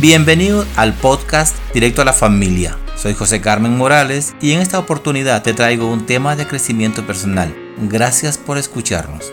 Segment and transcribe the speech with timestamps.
[0.00, 2.78] Bienvenido al podcast Directo a la Familia.
[2.94, 7.52] Soy José Carmen Morales y en esta oportunidad te traigo un tema de crecimiento personal.
[7.78, 9.32] Gracias por escucharnos.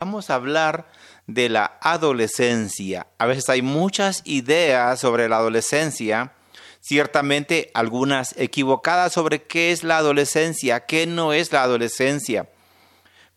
[0.00, 0.88] Vamos a hablar
[1.26, 3.06] de la adolescencia.
[3.18, 6.32] A veces hay muchas ideas sobre la adolescencia,
[6.80, 12.48] ciertamente algunas equivocadas sobre qué es la adolescencia, qué no es la adolescencia.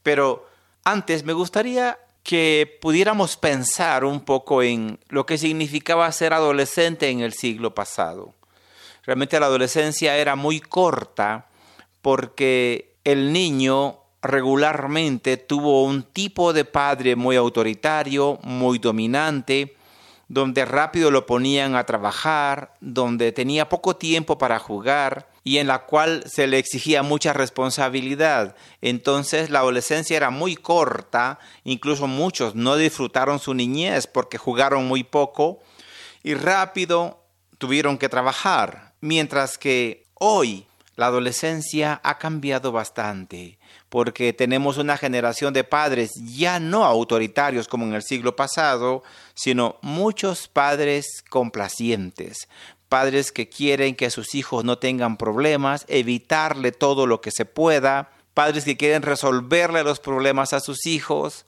[0.02, 0.48] Pero
[0.86, 7.22] antes me gustaría que pudiéramos pensar un poco en lo que significaba ser adolescente en
[7.22, 8.34] el siglo pasado.
[9.06, 11.48] Realmente la adolescencia era muy corta
[12.02, 19.77] porque el niño regularmente tuvo un tipo de padre muy autoritario, muy dominante,
[20.28, 25.86] donde rápido lo ponían a trabajar, donde tenía poco tiempo para jugar, y en la
[25.86, 28.56] cual se le exigía mucha responsabilidad.
[28.82, 35.06] Entonces la adolescencia era muy corta, incluso muchos no disfrutaron su niñez porque jugaron muy
[35.06, 35.60] poco
[36.22, 37.24] y rápido
[37.58, 40.67] tuvieron que trabajar, mientras que hoy
[40.98, 47.86] la adolescencia ha cambiado bastante porque tenemos una generación de padres ya no autoritarios como
[47.86, 52.50] en el siglo pasado, sino muchos padres complacientes,
[52.90, 58.12] padres que quieren que sus hijos no tengan problemas, evitarle todo lo que se pueda,
[58.34, 61.46] padres que quieren resolverle los problemas a sus hijos.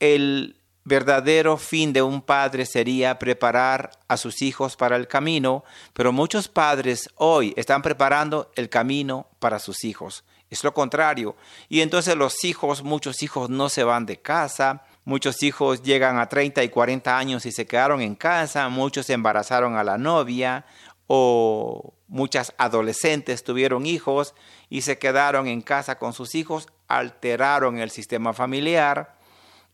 [0.00, 6.12] El verdadero fin de un padre sería preparar a sus hijos para el camino, pero
[6.12, 10.24] muchos padres hoy están preparando el camino para sus hijos.
[10.50, 11.34] Es lo contrario.
[11.68, 16.28] Y entonces los hijos, muchos hijos no se van de casa, muchos hijos llegan a
[16.28, 20.66] 30 y 40 años y se quedaron en casa, muchos embarazaron a la novia,
[21.06, 24.34] o muchas adolescentes tuvieron hijos
[24.68, 29.16] y se quedaron en casa con sus hijos, alteraron el sistema familiar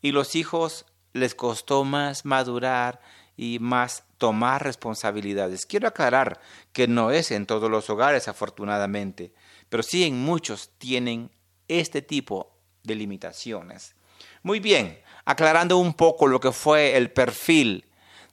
[0.01, 3.01] y los hijos les costó más madurar
[3.35, 5.65] y más tomar responsabilidades.
[5.65, 6.39] Quiero aclarar
[6.73, 9.33] que no es en todos los hogares afortunadamente,
[9.69, 11.31] pero sí en muchos tienen
[11.67, 13.95] este tipo de limitaciones.
[14.43, 17.85] Muy bien, aclarando un poco lo que fue el perfil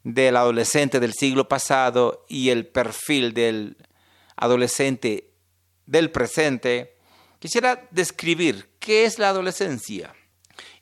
[0.02, 3.76] del adolescente del siglo pasado y el perfil del
[4.36, 5.32] adolescente
[5.86, 6.96] del presente,
[7.38, 10.14] quisiera describir qué es la adolescencia.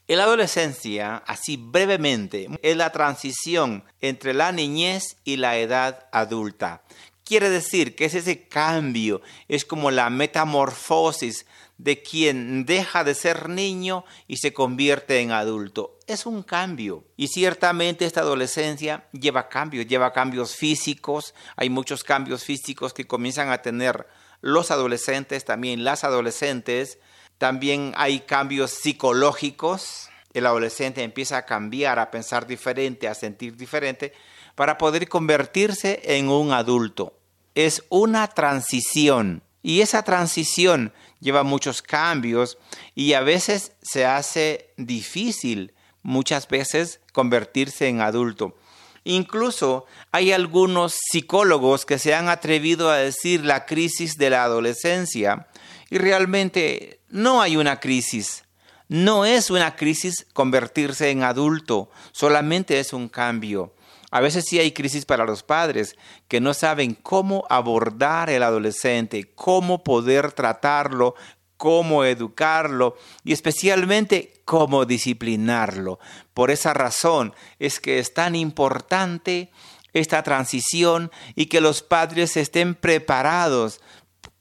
[0.07, 6.83] La adolescencia, así brevemente, es la transición entre la niñez y la edad adulta.
[7.25, 11.47] Quiere decir que es ese cambio, es como la metamorfosis
[11.79, 15.99] de quien deja de ser niño y se convierte en adulto.
[16.07, 17.05] Es un cambio.
[17.17, 21.35] Y ciertamente esta adolescencia lleva cambios, lleva cambios físicos.
[21.57, 24.07] Hay muchos cambios físicos que comienzan a tener
[24.43, 26.99] los adolescentes, también las adolescentes.
[27.39, 30.09] También hay cambios psicológicos.
[30.33, 34.13] El adolescente empieza a cambiar, a pensar diferente, a sentir diferente,
[34.55, 37.19] para poder convertirse en un adulto.
[37.55, 39.43] Es una transición.
[39.63, 42.59] Y esa transición lleva muchos cambios
[42.95, 48.57] y a veces se hace difícil muchas veces convertirse en adulto.
[49.05, 55.49] Incluso hay algunos psicólogos que se han atrevido a decir la crisis de la adolescencia
[55.91, 58.45] y realmente no hay una crisis.
[58.89, 63.75] No es una crisis convertirse en adulto, solamente es un cambio.
[64.11, 65.97] A veces sí hay crisis para los padres
[66.29, 71.17] que no saben cómo abordar el adolescente, cómo poder tratarlo,
[71.57, 75.99] cómo educarlo y especialmente cómo disciplinarlo.
[76.33, 79.51] Por esa razón es que es tan importante
[79.95, 83.81] esta transición y que los padres estén preparados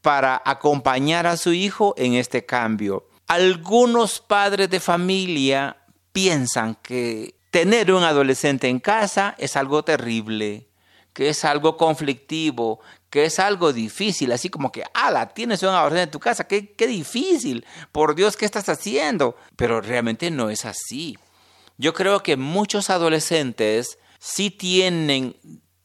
[0.04, 3.08] para acompañar a su hijo en este cambio.
[3.26, 5.78] Algunos padres de familia
[6.12, 10.68] piensan que tener un adolescente en casa es algo terrible,
[11.14, 16.04] que es algo conflictivo, que es algo difícil, así como que, ala, tienes un adolescente
[16.04, 19.38] en tu casa, qué, qué difícil, por Dios, ¿qué estás haciendo?
[19.56, 21.18] Pero realmente no es así.
[21.78, 25.38] Yo creo que muchos adolescentes sí tienen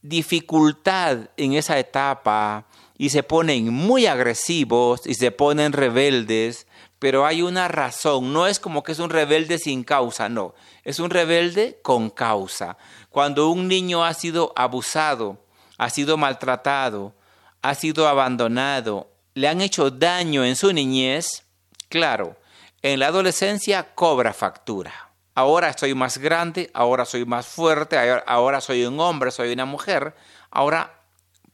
[0.03, 2.67] dificultad en esa etapa
[2.99, 6.67] y se ponen muy agresivos y se ponen rebeldes
[6.99, 10.99] pero hay una razón, no es como que es un rebelde sin causa, no, es
[10.99, 12.77] un rebelde con causa.
[13.09, 15.45] Cuando un niño ha sido abusado,
[15.77, 17.15] ha sido maltratado,
[17.63, 21.45] ha sido abandonado, le han hecho daño en su niñez,
[21.89, 22.37] claro,
[22.83, 24.93] en la adolescencia cobra factura.
[25.37, 27.97] Ahora estoy más grande, ahora soy más fuerte,
[28.27, 30.17] ahora soy un hombre, soy una mujer,
[30.51, 31.01] ahora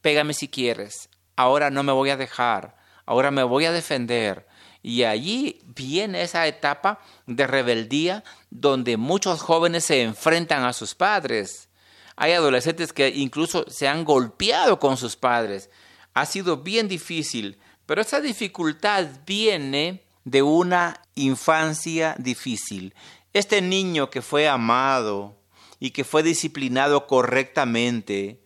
[0.01, 2.77] pégame si quieres, ahora no me voy a dejar,
[3.07, 4.47] ahora me voy a defender,
[4.83, 11.71] Y allí viene esa etapa de rebeldía donde muchos jóvenes se enfrentan a sus padres.
[12.17, 15.71] Hay adolescentes que incluso se han golpeado con sus padres.
[16.13, 22.95] Ha sido bien difícil, pero esa dificultad viene de una infancia difícil.
[23.33, 25.35] Este niño que fue amado
[25.81, 28.44] y que fue disciplinado correctamente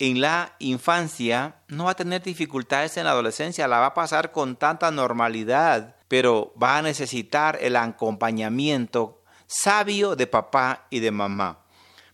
[0.00, 4.32] en la infancia no va a tener dificultades en la adolescencia, la va a pasar
[4.32, 11.60] con tanta normalidad, pero va a necesitar el acompañamiento sabio de papá y de mamá.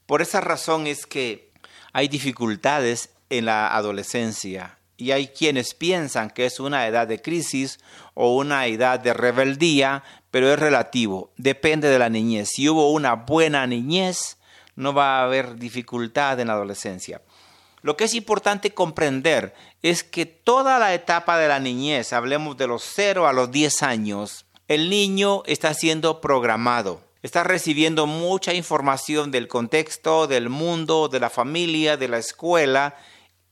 [0.04, 1.52] Por esa razón es que
[1.92, 7.78] hay dificultades en la adolescencia y hay quienes piensan que es una edad de crisis
[8.14, 12.48] o una edad de rebeldía, pero es relativo, depende de la niñez.
[12.52, 14.38] Si hubo una buena niñez,
[14.74, 17.22] no va a haber dificultad en la adolescencia.
[17.82, 22.66] Lo que es importante comprender es que toda la etapa de la niñez, hablemos de
[22.66, 29.30] los 0 a los 10 años, el niño está siendo programado, está recibiendo mucha información
[29.30, 32.96] del contexto, del mundo, de la familia, de la escuela,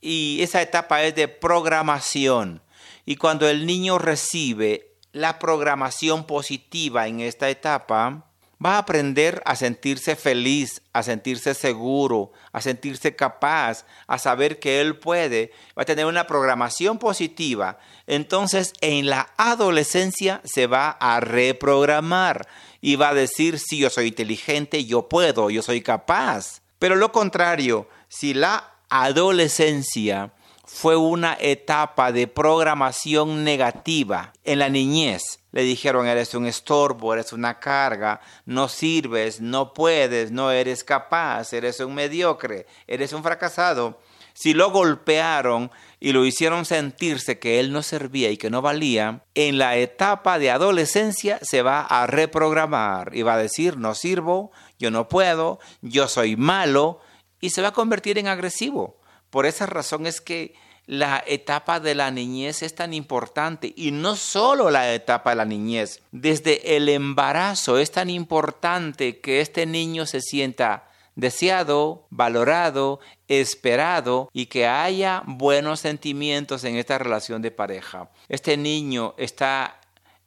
[0.01, 2.61] y esa etapa es de programación.
[3.05, 8.24] Y cuando el niño recibe la programación positiva en esta etapa,
[8.63, 14.81] va a aprender a sentirse feliz, a sentirse seguro, a sentirse capaz, a saber que
[14.81, 17.77] él puede, va a tener una programación positiva.
[18.07, 22.47] Entonces en la adolescencia se va a reprogramar
[22.81, 26.61] y va a decir, si yo soy inteligente, yo puedo, yo soy capaz.
[26.79, 30.31] Pero lo contrario, si la adolescencia
[30.65, 35.39] fue una etapa de programación negativa en la niñez.
[35.55, 41.53] Le dijeron, eres un estorbo, eres una carga, no sirves, no puedes, no eres capaz,
[41.53, 44.01] eres un mediocre, eres un fracasado.
[44.33, 45.71] Si lo golpearon
[46.01, 50.39] y lo hicieron sentirse que él no servía y que no valía, en la etapa
[50.39, 55.59] de adolescencia se va a reprogramar y va a decir, no sirvo, yo no puedo,
[55.81, 56.99] yo soy malo,
[57.39, 58.99] y se va a convertir en agresivo.
[59.29, 60.53] Por esa razón es que
[60.87, 65.45] la etapa de la niñez es tan importante y no solo la etapa de la
[65.45, 74.29] niñez, desde el embarazo es tan importante que este niño se sienta deseado, valorado, esperado
[74.33, 78.09] y que haya buenos sentimientos en esta relación de pareja.
[78.27, 79.79] Este niño está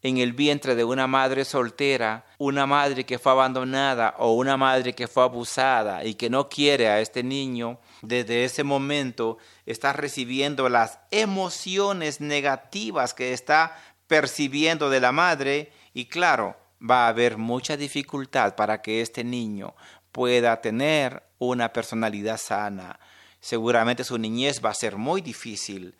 [0.02, 4.94] en el vientre de una madre soltera, una madre que fue abandonada o una madre
[4.94, 10.68] que fue abusada y que no quiere a este niño, desde ese momento está recibiendo
[10.68, 17.76] las emociones negativas que está percibiendo de la madre y claro, va a haber mucha
[17.76, 19.74] dificultad para que este niño
[20.12, 23.00] pueda tener una personalidad sana.
[23.40, 25.96] Seguramente su niñez va a ser muy difícil.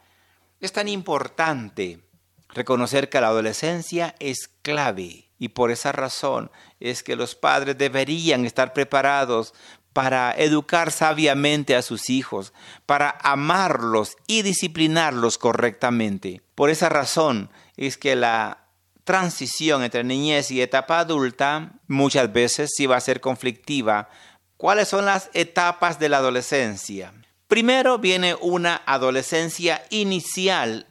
[0.60, 2.07] Es tan importante
[2.48, 6.50] reconocer que la adolescencia es clave y por esa razón
[6.80, 9.54] es que los padres deberían estar preparados
[9.92, 12.52] para educar sabiamente a sus hijos,
[12.86, 16.42] para amarlos y disciplinarlos correctamente.
[16.54, 18.68] Por esa razón es que la
[19.04, 24.10] transición entre niñez y etapa adulta muchas veces sí va a ser conflictiva.
[24.56, 27.14] ¿Cuáles son las etapas de la adolescencia?
[27.46, 30.86] Primero viene una adolescencia inicial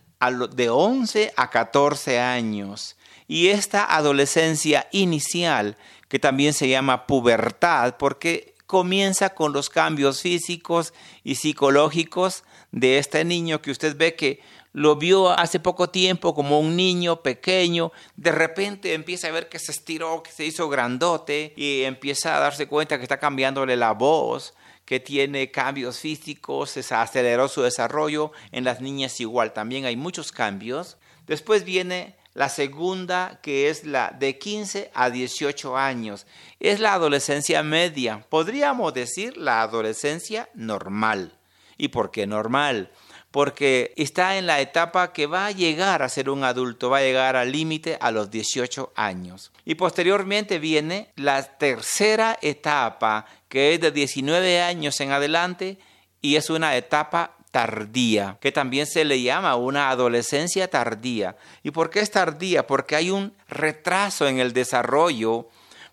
[0.52, 2.96] de 11 a 14 años.
[3.28, 5.78] Y esta adolescencia inicial,
[6.08, 13.24] que también se llama pubertad, porque comienza con los cambios físicos y psicológicos de este
[13.24, 14.42] niño que usted ve que
[14.74, 19.58] lo vio hace poco tiempo como un niño pequeño, de repente empieza a ver que
[19.58, 23.94] se estiró, que se hizo grandote y empieza a darse cuenta que está cambiándole la
[23.94, 24.54] voz,
[24.88, 30.32] que tiene cambios físicos, se aceleró su desarrollo, en las niñas igual, también hay muchos
[30.32, 30.96] cambios.
[31.28, 36.26] Después viene la segunda, que es la de 15 a 18 años.
[36.62, 41.38] Es la adolescencia media, podríamos decir la adolescencia normal.
[41.78, 42.90] ¿Y por qué normal?
[43.32, 47.02] Porque está en la etapa que va a llegar a ser un adulto, va a
[47.02, 49.52] llegar al límite a los 18 años.
[49.66, 55.78] Y posteriormente viene la tercera etapa, que es de 19 años en adelante
[56.22, 61.38] y es una etapa tardía, que también se le llama una adolescencia tardía.
[61.64, 62.68] ¿Y por qué es tardía?
[62.68, 65.48] Porque hay un retraso en el desarrollo,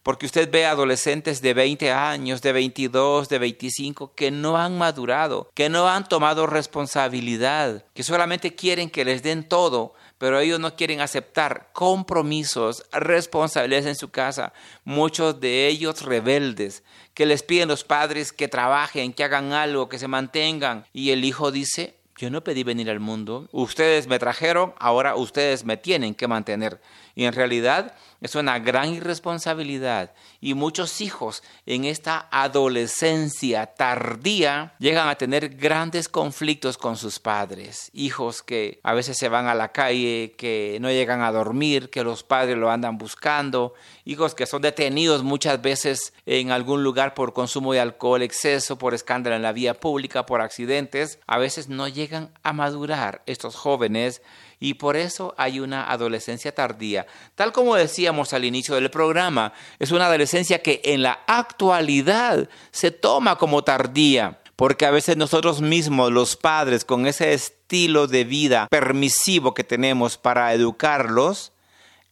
[0.05, 5.51] porque usted ve adolescentes de 20 años, de 22, de 25, que no han madurado,
[5.55, 10.77] que no han tomado responsabilidad, que solamente quieren que les den todo, pero ellos no
[10.77, 14.53] quieren aceptar compromisos, responsabilidades en su casa,
[14.85, 16.85] muchos de ellos rebeldes,
[17.15, 20.85] que les piden los padres que trabajen, que hagan algo, que se mantengan.
[20.93, 25.65] Y el hijo dice, yo no pedí venir al mundo, ustedes me trajeron, ahora ustedes
[25.65, 26.79] me tienen que mantener.
[27.15, 35.09] Y en realidad es una gran irresponsabilidad y muchos hijos en esta adolescencia tardía llegan
[35.09, 37.91] a tener grandes conflictos con sus padres.
[37.93, 42.03] Hijos que a veces se van a la calle, que no llegan a dormir, que
[42.03, 43.75] los padres lo andan buscando.
[44.05, 48.95] Hijos que son detenidos muchas veces en algún lugar por consumo de alcohol, exceso, por
[48.95, 51.19] escándalo en la vía pública, por accidentes.
[51.27, 54.23] A veces no llegan a madurar estos jóvenes
[54.65, 57.07] y por eso hay una adolescencia tardía.
[57.35, 62.91] Tal como decíamos al inicio del programa, es una adolescencia que en la actualidad se
[62.91, 68.67] toma como tardía, porque a veces nosotros mismos, los padres, con ese estilo de vida
[68.71, 71.53] permisivo que tenemos para educarlos,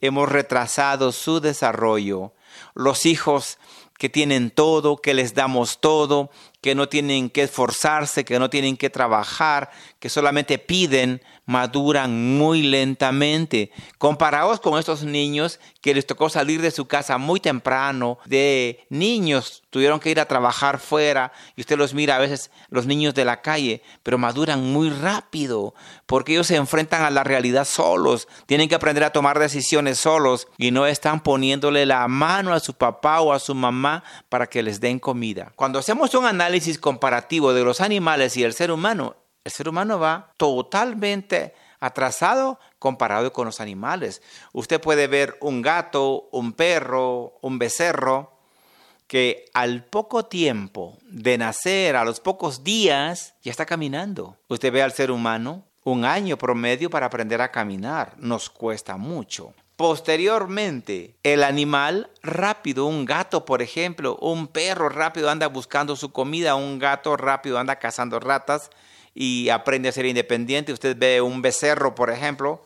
[0.03, 2.35] hemos retrasado su desarrollo.
[2.75, 3.57] Los hijos
[3.97, 6.31] que tienen todo, que les damos todo,
[6.63, 12.63] que no tienen que esforzarse, que no tienen que trabajar, que solamente piden, maduran muy
[12.63, 13.73] lentamente.
[13.99, 19.62] Comparados con estos niños que les tocó salir de su casa muy temprano, de niños
[19.73, 23.25] tuvieron que ir a trabajar fuera y usted los mira a veces los niños de
[23.25, 25.75] la calle, pero maduran muy rápido
[26.05, 30.47] porque ellos se enfrentan a la realidad solos, tienen que aprender a tomar decisiones solos
[30.59, 34.63] y no están poniéndole la mano a su papá o a su mamá para que
[34.63, 35.53] les den comida.
[35.57, 39.99] Cuando hacemos un análisis comparativo de los animales y el ser humano, el ser humano
[39.99, 44.21] va totalmente atrasado comparado con los animales.
[44.53, 48.32] Usted puede ver un gato, un perro, un becerro,
[49.13, 54.39] que al poco tiempo de nacer, a los pocos días, ya está caminando.
[54.49, 58.15] Usted ve al ser humano un año promedio para aprender a caminar.
[58.17, 59.53] Nos cuesta mucho.
[59.77, 66.55] Posteriormente, el animal rápido, un gato por ejemplo, un perro rápido anda buscando su comida,
[66.55, 68.71] un gato rápido anda cazando ratas
[69.15, 70.73] y aprende a ser independiente.
[70.73, 72.65] Usted ve un becerro, por ejemplo,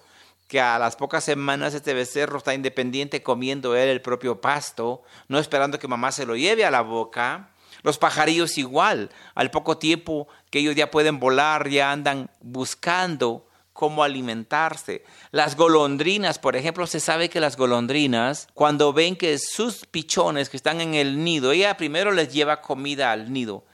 [0.49, 5.39] que a las pocas semanas este becerro está independiente comiendo él el propio pasto, no
[5.39, 7.51] esperando que mamá se lo lleve a la boca.
[7.83, 14.03] Los pajarillos igual, al poco tiempo que ellos ya pueden volar, ya andan buscando cómo
[14.03, 15.05] alimentarse.
[15.31, 20.57] Las golondrinas, por ejemplo, se sabe que las golondrinas, cuando ven que sus pichones que
[20.57, 23.65] están en el nido, ella primero les lleva comida al nido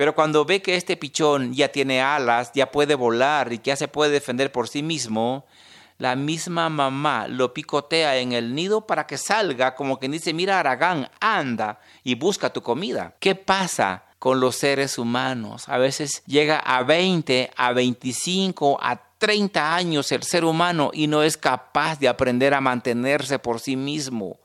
[0.00, 3.86] pero cuando ve que este pichón ya tiene alas, ya puede volar y ya se
[3.86, 5.44] puede defender por sí mismo,
[6.00, 10.58] la misma mamá lo picotea en el nido para que salga como que dice, mira
[10.58, 13.14] Aragán, anda y busca tu comida.
[13.20, 14.04] ¿Qué pasa?
[14.18, 15.66] con los seres humanos.
[15.70, 21.22] A veces llega a 20, a 25, a 30 años el ser humano y no
[21.22, 24.38] es capaz de aprender a mantenerse por sí mismo.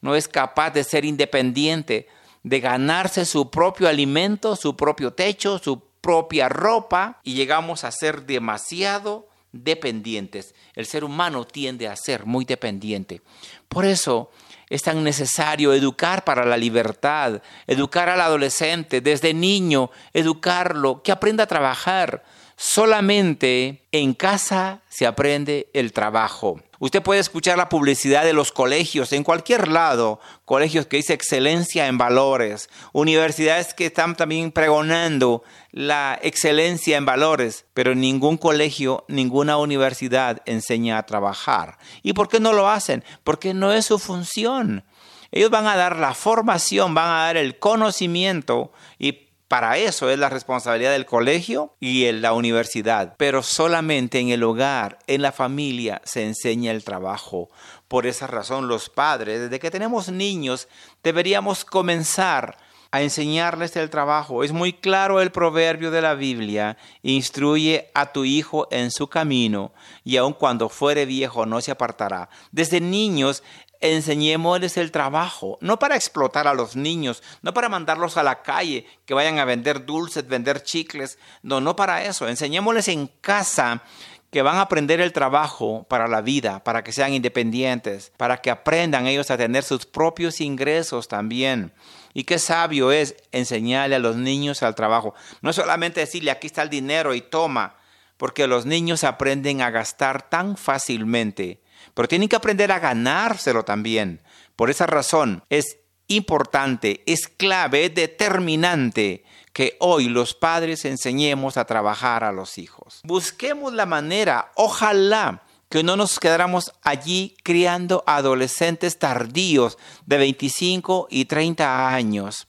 [0.00, 2.08] No es capaz de ser independiente
[2.42, 8.26] de ganarse su propio alimento, su propio techo, su propia ropa y llegamos a ser
[8.26, 10.54] demasiado dependientes.
[10.74, 13.20] El ser humano tiende a ser muy dependiente.
[13.68, 14.30] Por eso
[14.68, 21.44] es tan necesario educar para la libertad, educar al adolescente desde niño, educarlo, que aprenda
[21.44, 22.22] a trabajar.
[22.62, 26.60] Solamente en casa se aprende el trabajo.
[26.78, 31.86] Usted puede escuchar la publicidad de los colegios en cualquier lado, colegios que dice excelencia
[31.86, 39.56] en valores, universidades que están también pregonando la excelencia en valores, pero ningún colegio, ninguna
[39.56, 41.78] universidad enseña a trabajar.
[42.02, 43.02] ¿Y por qué no lo hacen?
[43.24, 44.84] Porque no es su función.
[45.32, 50.16] Ellos van a dar la formación, van a dar el conocimiento y para eso es
[50.16, 55.32] la responsabilidad del colegio y en la universidad, pero solamente en el hogar, en la
[55.32, 57.50] familia, se enseña el trabajo.
[57.88, 60.68] Por esa razón los padres, desde que tenemos niños,
[61.02, 62.58] deberíamos comenzar
[62.92, 64.44] a enseñarles el trabajo.
[64.44, 69.72] Es muy claro el proverbio de la Biblia, instruye a tu hijo en su camino
[70.04, 72.28] y aun cuando fuere viejo no se apartará.
[72.52, 73.42] Desde niños
[73.80, 78.86] enseñémosles el trabajo, no para explotar a los niños, no para mandarlos a la calle,
[79.06, 83.82] que vayan a vender dulces, vender chicles, no, no para eso, enseñémosles en casa
[84.30, 88.50] que van a aprender el trabajo para la vida, para que sean independientes, para que
[88.50, 91.72] aprendan ellos a tener sus propios ingresos también.
[92.14, 95.14] Y qué sabio es enseñarle a los niños al trabajo.
[95.42, 97.76] No solamente decirle aquí está el dinero y toma,
[98.16, 101.59] porque los niños aprenden a gastar tan fácilmente
[101.94, 104.22] pero tienen que aprender a ganárselo también.
[104.56, 105.78] Por esa razón es
[106.08, 113.00] importante, es clave, es determinante que hoy los padres enseñemos a trabajar a los hijos.
[113.04, 121.26] Busquemos la manera, ojalá que no nos quedáramos allí criando adolescentes tardíos de 25 y
[121.26, 122.48] 30 años.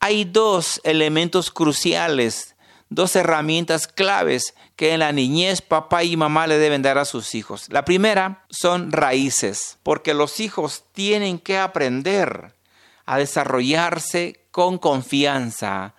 [0.00, 2.53] Hay dos elementos cruciales
[2.94, 7.34] dos herramientas claves que en la niñez papá y mamá le deben dar a sus
[7.34, 7.66] hijos.
[7.70, 12.54] La primera son raíces, porque los hijos tienen que aprender
[13.06, 15.94] a desarrollarse con confianza,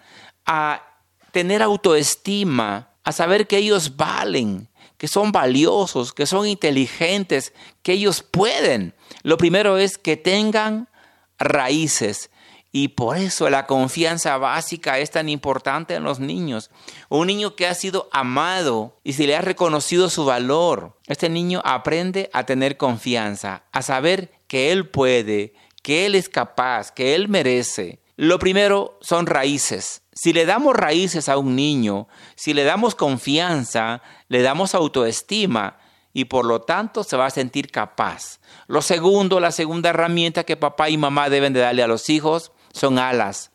[0.45, 0.81] a
[1.31, 8.23] tener autoestima, a saber que ellos valen, que son valiosos, que son inteligentes, que ellos
[8.23, 8.95] pueden.
[9.23, 10.89] Lo primero es que tengan
[11.37, 12.31] raíces.
[12.77, 16.71] Y por eso la confianza básica es tan importante en los niños.
[17.07, 21.61] Un niño que ha sido amado y se le ha reconocido su valor, este niño
[21.63, 25.53] aprende a tener confianza, a saber que él puede,
[25.83, 28.01] que él es capaz, que él merece.
[28.17, 30.01] Lo primero son raíces.
[30.11, 35.77] Si le damos raíces a un niño, si le damos confianza, le damos autoestima,
[36.11, 38.39] y por lo tanto se va a sentir capaz.
[38.67, 42.51] Lo segundo, la segunda herramienta que papá y mamá deben de darle a los hijos
[42.75, 43.51] son alas.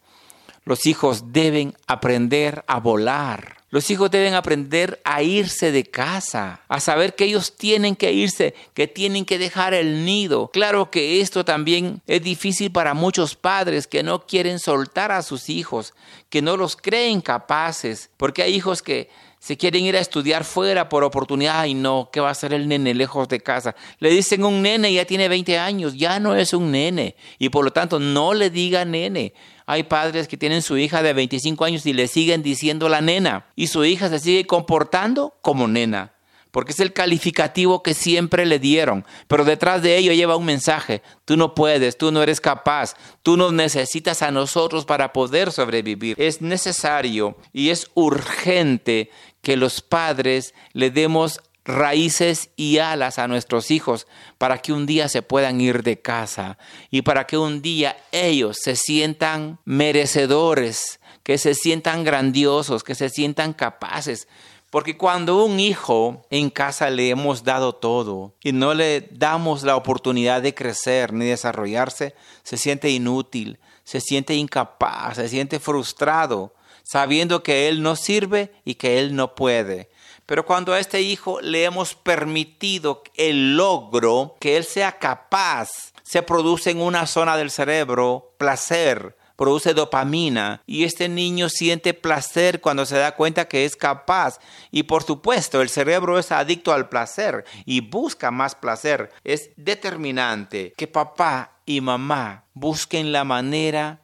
[0.64, 3.56] Los hijos deben aprender a volar.
[3.70, 8.54] Los hijos deben aprender a irse de casa, a saber que ellos tienen que irse,
[8.74, 10.50] que tienen que dejar el nido.
[10.52, 15.48] Claro que esto también es difícil para muchos padres que no quieren soltar a sus
[15.48, 15.94] hijos,
[16.30, 19.08] que no los creen capaces, porque hay hijos que
[19.40, 22.68] se quieren ir a estudiar fuera por oportunidad, y no, ¿qué va a hacer el
[22.68, 23.74] nene lejos de casa?
[23.98, 27.64] Le dicen un nene, ya tiene 20 años, ya no es un nene, y por
[27.64, 29.32] lo tanto no le diga nene.
[29.64, 33.46] Hay padres que tienen su hija de 25 años y le siguen diciendo la nena,
[33.56, 36.12] y su hija se sigue comportando como nena
[36.50, 41.02] porque es el calificativo que siempre le dieron, pero detrás de ello lleva un mensaje,
[41.24, 46.16] tú no puedes, tú no eres capaz, tú nos necesitas a nosotros para poder sobrevivir.
[46.18, 49.10] Es necesario y es urgente
[49.42, 54.06] que los padres le demos raíces y alas a nuestros hijos
[54.38, 56.58] para que un día se puedan ir de casa
[56.90, 63.08] y para que un día ellos se sientan merecedores, que se sientan grandiosos, que se
[63.08, 64.26] sientan capaces.
[64.70, 69.76] Porque cuando un hijo en casa le hemos dado todo y no le damos la
[69.76, 77.42] oportunidad de crecer ni desarrollarse, se siente inútil, se siente incapaz, se siente frustrado, sabiendo
[77.42, 79.90] que él no sirve y que él no puede.
[80.26, 86.22] Pero cuando a este hijo le hemos permitido el logro, que él sea capaz, se
[86.22, 92.84] produce en una zona del cerebro placer, produce dopamina y este niño siente placer cuando
[92.84, 94.38] se da cuenta que es capaz.
[94.70, 99.10] Y por supuesto, el cerebro es adicto al placer y busca más placer.
[99.24, 104.02] Es determinante que papá y mamá busquen la manera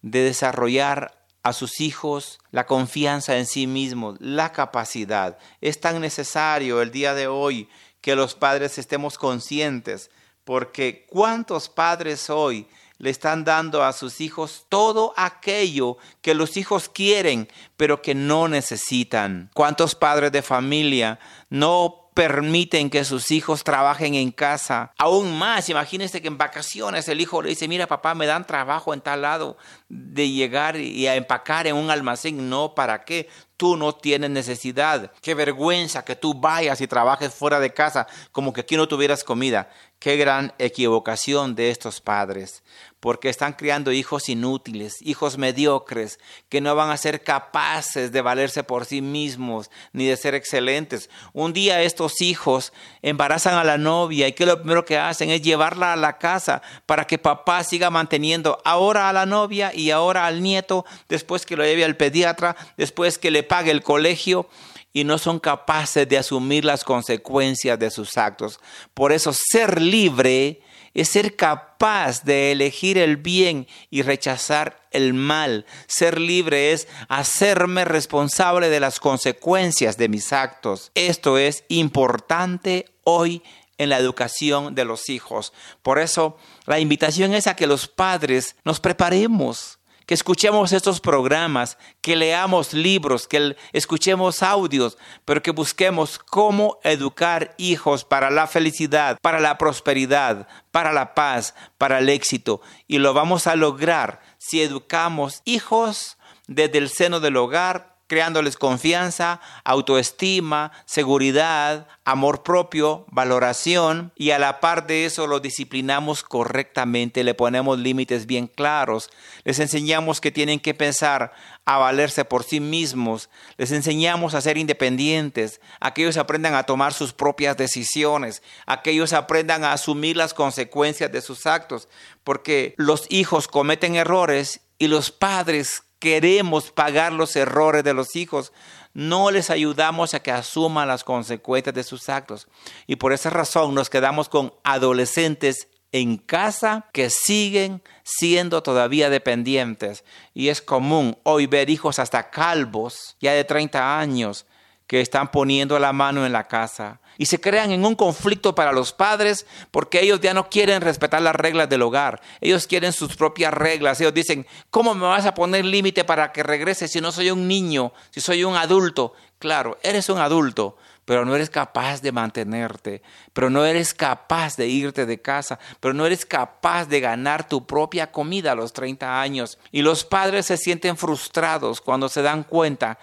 [0.00, 1.17] de desarrollar
[1.48, 5.38] a sus hijos la confianza en sí mismos, la capacidad.
[5.60, 7.68] Es tan necesario el día de hoy
[8.00, 10.10] que los padres estemos conscientes,
[10.44, 16.88] porque ¿cuántos padres hoy le están dando a sus hijos todo aquello que los hijos
[16.88, 19.50] quieren, pero que no necesitan.
[19.54, 24.92] ¿Cuántos padres de familia no permiten que sus hijos trabajen en casa.
[24.98, 28.92] Aún más, imagínense que en vacaciones el hijo le dice, mira papá, me dan trabajo
[28.92, 29.56] en tal lado
[29.88, 32.50] de llegar y a empacar en un almacén.
[32.50, 33.28] No, ¿para qué?
[33.56, 35.12] Tú no tienes necesidad.
[35.22, 39.22] Qué vergüenza que tú vayas y trabajes fuera de casa como que aquí no tuvieras
[39.22, 39.70] comida.
[39.98, 42.62] Qué gran equivocación de estos padres
[43.00, 48.64] porque están criando hijos inútiles, hijos mediocres, que no van a ser capaces de valerse
[48.64, 51.08] por sí mismos ni de ser excelentes.
[51.32, 55.42] Un día estos hijos embarazan a la novia y que lo primero que hacen es
[55.42, 60.26] llevarla a la casa para que papá siga manteniendo ahora a la novia y ahora
[60.26, 64.48] al nieto, después que lo lleve al pediatra, después que le pague el colegio
[64.92, 68.60] y no son capaces de asumir las consecuencias de sus actos.
[68.94, 70.62] Por eso ser libre
[70.94, 75.66] es ser capaz de elegir el bien y rechazar el mal.
[75.86, 80.90] Ser libre es hacerme responsable de las consecuencias de mis actos.
[80.94, 83.42] Esto es importante hoy
[83.76, 85.52] en la educación de los hijos.
[85.82, 89.77] Por eso la invitación es a que los padres nos preparemos
[90.08, 97.54] que escuchemos estos programas, que leamos libros, que escuchemos audios, pero que busquemos cómo educar
[97.58, 102.62] hijos para la felicidad, para la prosperidad, para la paz, para el éxito.
[102.86, 106.16] Y lo vamos a lograr si educamos hijos
[106.46, 114.60] desde el seno del hogar creándoles confianza, autoestima, seguridad, amor propio, valoración y a la
[114.60, 119.10] par de eso lo disciplinamos correctamente, le ponemos límites bien claros,
[119.44, 121.32] les enseñamos que tienen que pensar
[121.66, 126.62] a valerse por sí mismos, les enseñamos a ser independientes, a que ellos aprendan a
[126.62, 131.88] tomar sus propias decisiones, a que ellos aprendan a asumir las consecuencias de sus actos,
[132.24, 138.52] porque los hijos cometen errores y los padres queremos pagar los errores de los hijos,
[138.94, 142.48] no les ayudamos a que asuman las consecuencias de sus actos.
[142.86, 150.04] Y por esa razón nos quedamos con adolescentes en casa que siguen siendo todavía dependientes.
[150.34, 154.46] Y es común hoy ver hijos hasta calvos, ya de 30 años,
[154.86, 158.72] que están poniendo la mano en la casa y se crean en un conflicto para
[158.72, 162.22] los padres porque ellos ya no quieren respetar las reglas del hogar.
[162.40, 164.00] Ellos quieren sus propias reglas.
[164.00, 167.48] Ellos dicen, ¿cómo me vas a poner límite para que regrese si no soy un
[167.48, 169.12] niño, si soy un adulto?
[169.40, 173.02] Claro, eres un adulto, pero no eres capaz de mantenerte,
[173.32, 177.66] pero no eres capaz de irte de casa, pero no eres capaz de ganar tu
[177.66, 179.58] propia comida a los 30 años.
[179.72, 182.98] Y los padres se sienten frustrados cuando se dan cuenta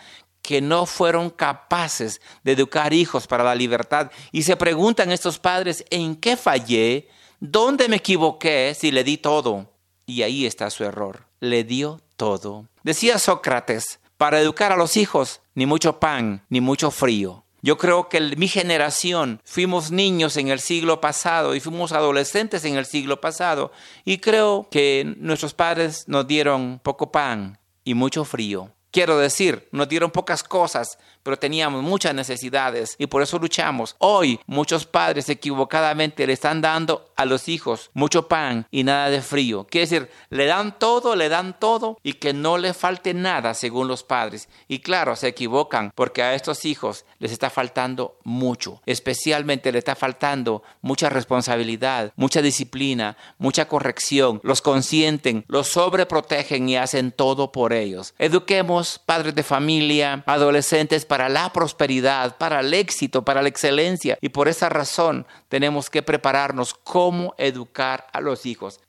[0.45, 4.11] que no fueron capaces de educar hijos para la libertad.
[4.31, 7.09] Y se preguntan estos padres, ¿en qué fallé?
[7.39, 9.73] ¿Dónde me equivoqué si le di todo?
[10.05, 11.25] Y ahí está su error.
[11.39, 12.67] Le dio todo.
[12.83, 17.43] Decía Sócrates, para educar a los hijos, ni mucho pan, ni mucho frío.
[17.63, 22.75] Yo creo que mi generación fuimos niños en el siglo pasado y fuimos adolescentes en
[22.75, 23.71] el siglo pasado
[24.03, 28.69] y creo que nuestros padres nos dieron poco pan y mucho frío.
[28.95, 33.97] Quiero decir, nos dieron pocas cosas, pero teníamos muchas necesidades y por eso luchamos.
[33.97, 39.21] Hoy muchos padres equivocadamente le están dando a los hijos mucho pan y nada de
[39.21, 39.67] frío.
[39.69, 43.89] Quiere decir, le dan todo, le dan todo y que no le falte nada según
[43.89, 44.47] los padres.
[44.69, 48.81] Y claro, se equivocan porque a estos hijos les está faltando mucho.
[48.85, 54.39] Especialmente le está faltando mucha responsabilidad, mucha disciplina, mucha corrección.
[54.43, 58.13] Los consienten, los sobreprotegen y hacen todo por ellos.
[58.19, 64.17] Eduquemos padres de familia, adolescentes, para la prosperidad, para el éxito, para la excelencia.
[64.21, 68.79] Y por esa razón tenemos que prepararnos cómo educar a los hijos.